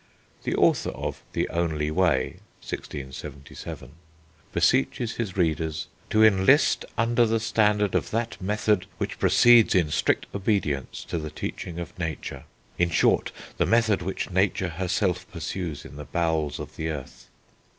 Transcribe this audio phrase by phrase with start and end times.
[0.45, 3.91] The author of The Only Way (1677)
[4.51, 10.25] beseeches his readers "to enlist under the standard of that method which proceeds in strict
[10.33, 12.45] obedience to the teaching of nature...
[12.79, 17.27] in short, the method which nature herself pursues in the bowels of the earth."